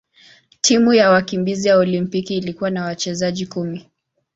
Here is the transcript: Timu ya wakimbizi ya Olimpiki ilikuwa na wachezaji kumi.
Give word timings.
Timu 0.61 0.93
ya 0.93 1.09
wakimbizi 1.09 1.67
ya 1.67 1.77
Olimpiki 1.77 2.37
ilikuwa 2.37 2.69
na 2.69 2.85
wachezaji 2.85 3.45
kumi. 3.47 3.89